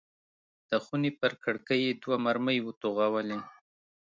[0.69, 3.39] د خونې پر کړکۍ یې دوه مرمۍ وتوغولې.